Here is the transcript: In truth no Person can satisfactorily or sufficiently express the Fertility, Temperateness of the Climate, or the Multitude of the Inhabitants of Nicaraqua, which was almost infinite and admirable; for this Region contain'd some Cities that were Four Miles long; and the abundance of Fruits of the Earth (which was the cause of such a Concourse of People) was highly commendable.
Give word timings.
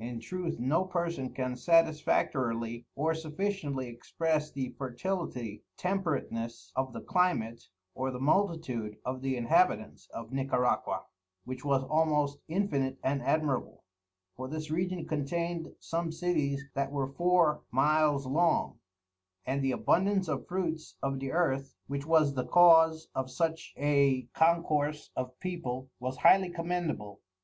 In 0.00 0.18
truth 0.18 0.58
no 0.58 0.82
Person 0.84 1.32
can 1.32 1.54
satisfactorily 1.54 2.86
or 2.96 3.14
sufficiently 3.14 3.86
express 3.86 4.50
the 4.50 4.70
Fertility, 4.76 5.62
Temperateness 5.76 6.72
of 6.74 6.92
the 6.92 7.00
Climate, 7.00 7.68
or 7.94 8.10
the 8.10 8.18
Multitude 8.18 8.96
of 9.04 9.22
the 9.22 9.36
Inhabitants 9.36 10.08
of 10.12 10.32
Nicaraqua, 10.32 11.04
which 11.44 11.64
was 11.64 11.84
almost 11.84 12.40
infinite 12.48 12.98
and 13.04 13.22
admirable; 13.22 13.84
for 14.34 14.48
this 14.48 14.72
Region 14.72 15.06
contain'd 15.06 15.68
some 15.78 16.10
Cities 16.10 16.64
that 16.74 16.90
were 16.90 17.06
Four 17.12 17.62
Miles 17.70 18.26
long; 18.26 18.80
and 19.46 19.62
the 19.62 19.70
abundance 19.70 20.26
of 20.26 20.48
Fruits 20.48 20.96
of 21.00 21.20
the 21.20 21.30
Earth 21.30 21.76
(which 21.86 22.04
was 22.06 22.34
the 22.34 22.44
cause 22.44 23.06
of 23.14 23.30
such 23.30 23.72
a 23.76 24.22
Concourse 24.34 25.12
of 25.14 25.38
People) 25.38 25.88
was 26.00 26.16
highly 26.16 26.50
commendable. 26.50 27.20